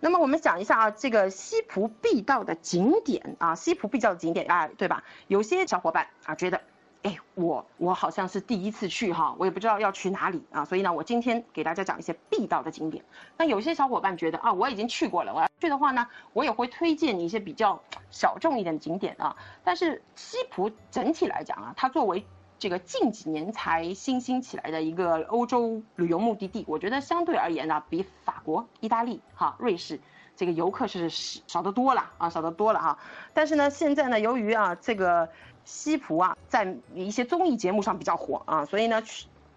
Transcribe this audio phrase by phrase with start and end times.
[0.00, 5.02] 那么我们讲一下啊，这个西浦必到的景点啊，西浦必到的景点啊，对吧？
[5.26, 6.60] 有些小伙伴啊觉得，
[7.02, 13.04] 哎，我我好像是第一次去哈，我也不知道要去哪里啊，所以呢，我今天给大家讲一些必到的景点。
[13.36, 19.36] 那有些小伙伴觉得啊，我已经去过了，我要去的话呢，我也会推荐你一些比较小众一点的景点啊。
[19.64, 22.24] 但是西浦整体来讲啊，它作为
[22.58, 30.00] 这个近几年才新兴起来的一个欧洲旅游目的地，我觉得相对而言呢，比法国、意大利、哈瑞士
[30.34, 32.98] 这个游客是少得多了啊，少得多了哈。
[33.32, 35.28] 但是呢，现在呢，由于啊这个
[35.64, 39.00] 西葡啊在一些综艺节目上比较火啊，所以呢，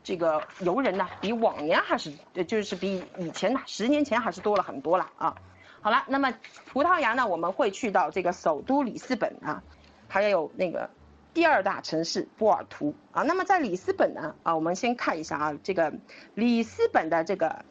[0.04, 2.13] 这个游人呢比往年还是
[2.45, 5.35] 就是比以前呢十年前还是多了很多了啊。
[5.81, 6.31] 好了，那么
[6.71, 9.63] 葡萄牙呢，我们会去到这个首都里斯本啊，
[10.07, 10.88] 还有那个。
[11.34, 12.94] 第二大城市波尔图。
[13.12, 14.35] 啊，那么在里斯本呢？
[14.44, 15.94] 啊，我们先看一下啊，这个
[16.35, 17.63] 里斯本的这个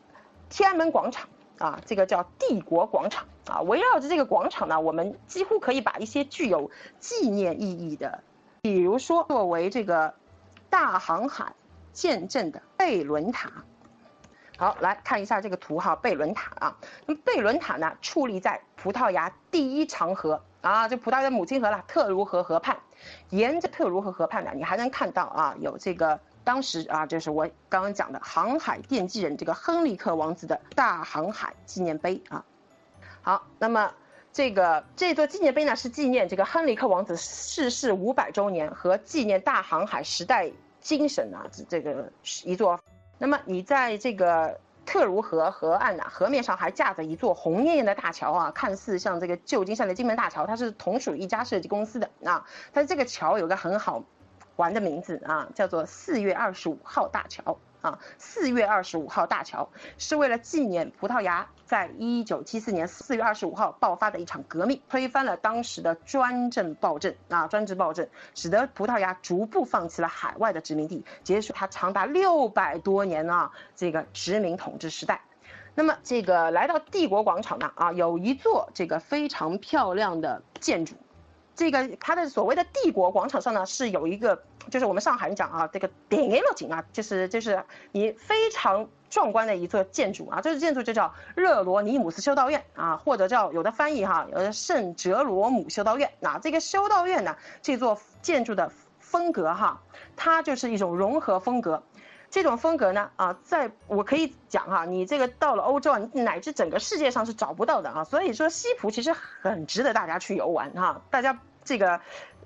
[0.49, 1.29] 天安门广场。
[1.59, 3.27] 啊，这个叫帝国广场。
[3.47, 8.23] 啊，围绕着这个广场呢，我们几乎可以把一些具有纪念意义的，
[8.63, 10.15] 比如说作为这个
[10.71, 11.53] 大航海
[11.93, 13.51] 见证的贝伦塔，
[14.61, 22.77] 好来看一下这个图哈，贝伦塔啊，那么贝伦塔呢，矗立在葡萄牙第一长河啊，就葡萄牙的母亲河了，特卢河河畔。
[23.31, 32.45] 沿着特卢河河畔呢，你还能看到啊，有这个当时啊，就是我刚刚讲的航海奠基人这个亨利克王子的大航海纪念碑啊。
[33.23, 33.91] 好，那么
[34.31, 42.13] 这个这座纪念碑呢，是纪念这个亨利克王子逝世五百周年和纪念大航海时代精神啊，这个
[42.45, 42.79] 一座。
[43.21, 44.59] 那么你在这个。
[44.87, 52.45] 特茹河河岸呐，河面上还架着一座红艳艳的大桥啊，看似像这个旧金山的金门大桥，它是同属一家设计公司的啊。
[52.73, 54.03] 但是这个桥有个很好
[54.57, 57.57] 玩的名字啊，叫做四月二十五号大桥。
[57.81, 75.21] 啊，四月二十五号大桥是为了纪念葡萄牙在一九七四年四月二十五号爆发的一场革命，推翻了当时的专政暴政啊，专制暴政，使得葡萄牙逐步放弃了海外的殖民地，结束它长达六百多年啊这个殖民统治时代。
[75.75, 80.95] 那么这个来到帝国广场呢啊，有一座这个非常漂亮的建筑。
[81.55, 96.13] 这个它的所谓的帝国广场上呢，是有一个，就是我们上海人讲啊，这个顶楼景啊，就是就是你非常壮观的一座建筑啊，这个建筑就叫热罗尼姆斯修道院啊，或者叫有的翻译哈，有的圣哲罗姆修道院。
[96.21, 99.81] 那这个修道院呢，这座建筑的风格哈，
[100.15, 101.83] 它就是一种融合风格，
[102.29, 111.39] 这种风格呢啊，在我可以讲哈，你这个到了欧洲啊，乃至整个世界上是找不到的啊，所以说西普其实很值得大家去游玩哈，大家。
[111.63, 112.01] 这个，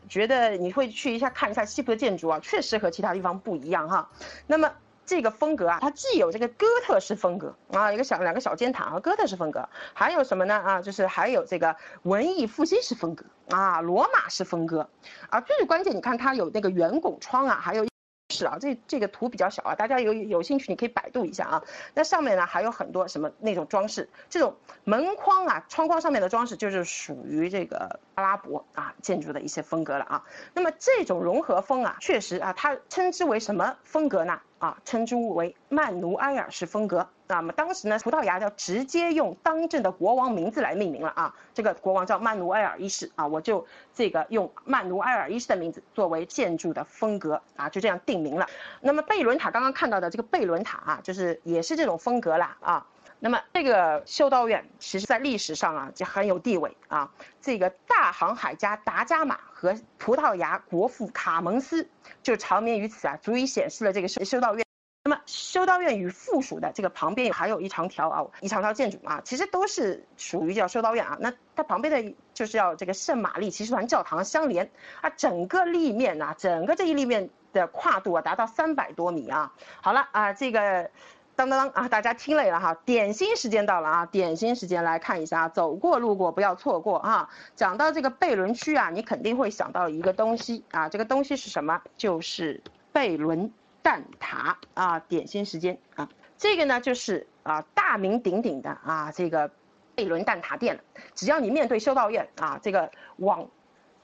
[0.08, 4.08] 觉得你会去一下看一下西部的建筑啊，确实和其他地方不一样哈。
[4.46, 4.70] 那么
[5.06, 10.80] 这个风格啊，它既有这个哥特式风格啊，一个小两个小尖塔和，哥特式风格，还有什么呢啊？
[10.80, 14.88] 就是还有这个文艺复兴式风格啊，罗马式风格
[15.30, 15.40] 啊。
[15.40, 17.86] 最关键，你看它有那个圆拱窗啊，还有。
[18.34, 21.62] 是啊，这这个图比较小啊，大家有有兴趣你可以百度一下啊。
[21.94, 30.24] 那上面呢还有很多什么那种装饰，这种门框啊、窗框上面的装饰就是属于这个阿拉伯啊建筑的一些风格了啊。
[30.52, 34.40] 那么这种融合风啊，确实啊，它称之为什么风格呢？
[34.58, 37.06] 啊，称之为曼努埃尔式风格。
[37.26, 48.46] 那么当时呢，葡萄牙就直接用当政的国王名字来命名了啊，这个国王叫曼努埃尔一世啊，我就这个用曼努埃尔一世的名字作为建筑的风格啊，就这样定名了。
[48.80, 52.86] 那么贝伦塔刚刚看到的这个贝伦塔啊，就是也是这种风格啦啊。
[53.24, 61.88] 那么这个修道院其实在历史上啊就很有地位啊，这个大航海家达伽马和葡萄牙国父卡蒙斯
[62.22, 64.62] 就长眠于此啊，足以显示了这个修道院。
[65.04, 71.16] 那么修道院与附属的这个旁边还有一长条啊，一长条建筑啊，其实都是属于叫修道院啊。
[71.18, 74.70] 那它旁边的就是要这个圣玛丽骑士团教堂相连
[75.00, 79.54] 啊，整个立面呐，整个这一立面的跨度啊达到三百多米啊。
[79.80, 80.90] 好了啊，这个
[81.36, 87.28] 当当当啊，大家听累了哈，点心时间到了啊，点心时间来看一下啊，走过路过不要错过啊。
[87.56, 91.80] 讲到这个贝伦区啊，你肯定会想到一个东西啊，这个东西是什么？
[91.96, 93.52] 就是贝伦。
[93.84, 96.08] 蛋挞啊，点心时间啊，
[96.38, 99.50] 这个呢就是啊大名鼎鼎的啊这个
[99.94, 100.80] 贝伦蛋挞店。
[101.14, 103.46] 只要你面对修道院啊，这个往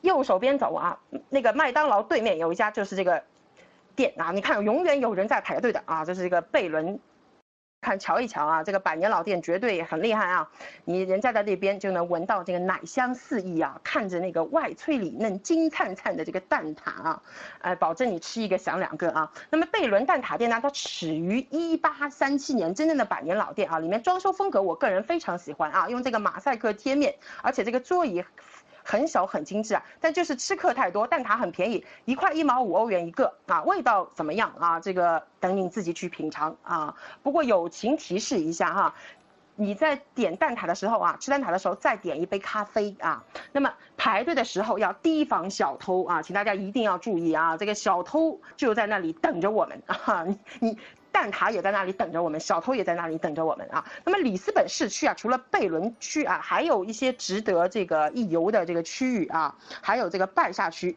[0.02, 0.98] 右手边走啊，
[1.30, 3.24] 那个麦当劳对面有一家就是这个
[3.96, 7.00] 店啊，你看永远有人在排队的啊，这是这个贝伦。
[7.80, 10.50] 看瞧一瞧啊，这个百年老店绝对很厉害啊！
[10.84, 17.22] 你人家在那边就能闻到这个奶香四溢啊，看着那个外脆里嫩、金灿灿的这个蛋挞啊，
[17.60, 19.32] 哎，保证你吃一个想两个啊。
[19.48, 28.22] 那么贝伦蛋挞店呢，它始于一八三七年，真正的百年老店啊，里面装修风格我个人非常喜欢啊，用这个马赛克贴面，而且这个桌椅。
[28.84, 34.80] 很小很精致啊，但就是吃客太多，蛋挞很便宜，一块一毛五欧元一个啊，味道怎么样啊？
[34.80, 36.94] 这个等你自己去品尝啊。
[37.22, 38.94] 不过友情提示一下哈，
[39.60, 43.22] 你在点蛋挞的时候啊，吃蛋挞的时候再点一杯咖啡啊。
[43.52, 50.78] 那么排队的时候要提防小偷啊，请大家一定要注意啊，这个小偷就在那里等着我们啊，你你。
[51.12, 53.84] 蛋挞也在那里等着我们，小偷也在那里等着我们啊。
[54.04, 60.96] 那么里斯本市区啊，除了贝伦区啊，还有一些值得这个一游的这个区域啊，还有这个拜下区。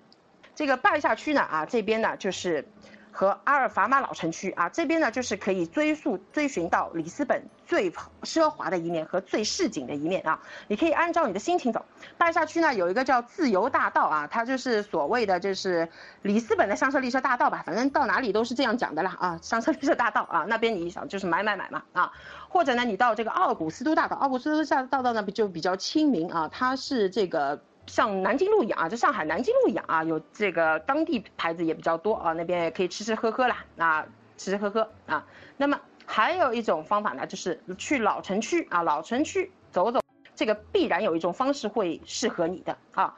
[0.54, 2.68] 这个拜下区呢啊，这边呢就是。
[3.14, 7.92] 和阿尔法马老城区啊，这边呢就是可以追溯追寻到里斯本最
[8.24, 10.42] 奢华的一面和最市井的一面啊。
[10.68, 11.86] 你可以按照你的心情走。
[12.18, 15.88] 拜下区呢有一个叫自由大道啊，它就是所谓的就是
[16.24, 19.40] 里斯本的香榭丽舍大道吧，反正到哪里都是这样讲的啦啊。
[19.42, 22.12] 香榭丽舍大道啊，那边你想就是买买买嘛啊。
[22.50, 27.62] 或者呢，你到这个奥古斯都大道，奥古斯都大道呢就比较亲民啊，它是这个。
[27.86, 34.06] 像南京路一样啊，就上海南京路一样啊，有这个当地牌子也比较多啊，那边也可以吃吃喝喝啦，啊，
[34.38, 35.26] 吃吃喝喝啊。
[35.58, 40.00] 那么还有一种方法呢，就是去老城区啊，老城区走走，
[40.36, 43.16] 这个必然有一种方式会适合你的啊。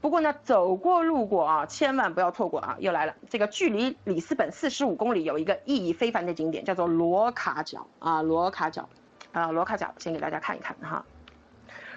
[0.00, 2.76] 不过呢，走过路过啊，千万不要错过啊。
[2.78, 8.88] 又来了，这个距离里斯本四十五公里有一个意义非凡的景点，叫做罗卡角啊，罗卡角
[9.32, 11.04] 啊，罗卡角，先给大家看一看哈。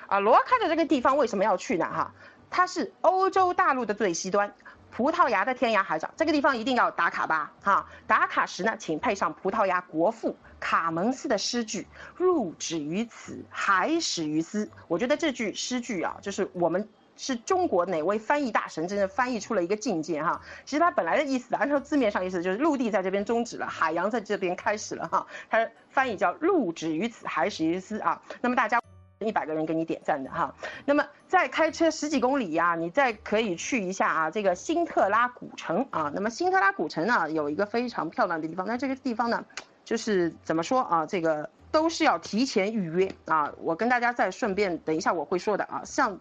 [0.08, 1.86] 啊，罗卡的这个地方为什么要去呢？
[1.86, 2.12] 哈，
[2.50, 4.54] 它是欧洲大陆的最西端，
[4.90, 7.52] 葡萄牙的天涯海角，这个地方一定要打卡吧？
[7.62, 14.70] 哈，打卡时呢，请配上葡萄牙国父卡门斯的诗句“入止于此，海始于斯”。
[14.88, 16.88] 我觉得这句诗句啊，就是我们
[17.18, 20.42] 是中国哪位翻译大神真的翻译出了一个境界哈。
[20.64, 25.28] 其实它本来的意思，按照字面上意思就是陆地在这边终止了，海洋在这边开始了哈。
[25.50, 28.22] 它翻译叫“入止于此，海始于斯”啊。
[28.40, 28.80] 那么大家。
[29.20, 30.54] 一百个人给你点赞的哈，
[30.86, 36.12] 那么再开车十几公里呀，你再可以去一下啊，这个新特拉古城啊。
[36.14, 39.46] 那么新特拉古城呢，有一个非常漂亮的地方，那这个地方呢，
[39.84, 43.52] 就是怎么说啊，这个都是要提前预约啊。
[43.60, 46.20] 我跟大家再顺便等一下我会说的啊，像。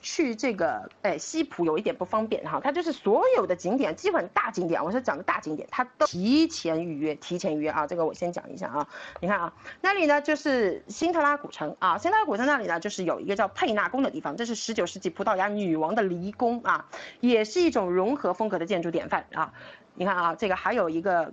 [0.00, 8.88] 去这个哎西浦有一点不方便哈，它就是所有的景点基本大景点，我是讲的大景点，它都提前预约，提前预约啊，这个我先讲一下啊。
[9.20, 16.86] 你看啊，那里呢就是辛特拉古城啊，辛特拉古城那里呢就是有一个叫佩纳宫的地方，这是十九世纪葡萄牙女王的离宫啊，
[17.20, 19.52] 也是一种融合风格的建筑典范啊。
[19.94, 21.32] 你看啊，这个还有一个。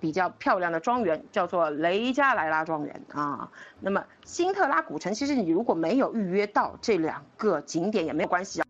[0.00, 3.50] 比较漂亮的庄园叫做雷加莱拉庄园啊。
[3.80, 8.66] 那么辛特拉古城，其实你如果没有预约到这两个景点也没有关系啊。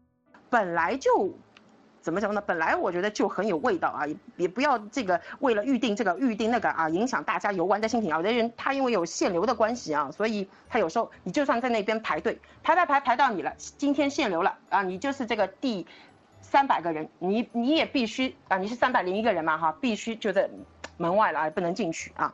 [0.48, 1.34] 本来就
[2.00, 2.40] 怎么讲呢？
[2.40, 8.18] 本来我觉得就很有味道啊，也也不要这个为了预定这个预定那个啊，影响大家游玩的心情啊。
[8.18, 15.84] 有的人他因为有限流的关系啊，所以他有时候你就算在那边排队排排排排到你了，今天限流了啊，你就是这个第
[16.42, 20.48] 三百个人，你你也必须啊，你是三百零一个人嘛哈，必须就在。
[20.96, 22.32] 门外了，不能进去啊。